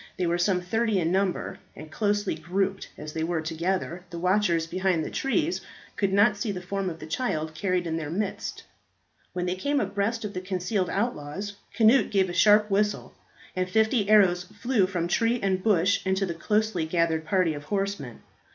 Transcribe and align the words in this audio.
They 0.17 0.25
were 0.25 0.39
some 0.39 0.61
thirty 0.61 0.97
in 0.99 1.11
number, 1.11 1.59
and, 1.75 1.91
closely 1.91 2.33
grouped 2.33 2.89
as 2.97 3.13
they 3.13 3.23
were 3.23 3.39
together, 3.43 4.03
the 4.09 4.17
watchers 4.17 4.65
behind 4.65 5.05
the 5.05 5.11
trees 5.11 5.61
could 5.95 6.11
not 6.11 6.35
see 6.35 6.51
the 6.51 6.59
form 6.59 6.89
of 6.89 6.97
the 6.97 7.05
child 7.05 7.53
carried 7.53 7.85
in 7.85 7.97
their 7.97 8.09
midst. 8.09 8.63
When 9.33 9.45
they 9.45 9.53
came 9.53 9.79
abreast 9.79 10.25
of 10.25 10.33
the 10.33 10.41
concealed 10.41 10.89
outlaws, 10.89 11.53
Cnut 11.77 12.09
gave 12.09 12.31
a 12.31 12.33
sharp 12.33 12.71
whistle, 12.71 13.13
and 13.55 13.69
fifty 13.69 14.09
arrows 14.09 14.43
flew 14.45 14.87
from 14.87 15.07
tree 15.07 15.39
and 15.39 15.61
bush 15.61 16.03
into 16.03 16.25
the 16.25 16.33
closely 16.33 16.87
gathered 16.87 17.23
party 17.23 17.53
of 17.53 17.65
horsemen. 17.65 18.23